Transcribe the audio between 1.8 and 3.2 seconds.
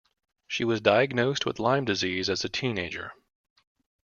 disease as a teenager.